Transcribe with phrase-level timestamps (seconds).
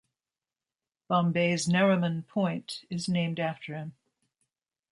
[1.09, 3.93] Bombay's Nariman Point is named after him.